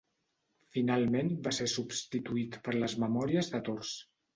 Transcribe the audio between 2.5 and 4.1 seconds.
per les memòries de tors.